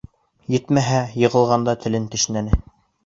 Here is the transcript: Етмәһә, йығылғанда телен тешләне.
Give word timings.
Етмәһә, 0.53 1.03
йығылғанда 1.23 1.77
телен 1.85 2.09
тешләне. 2.17 2.63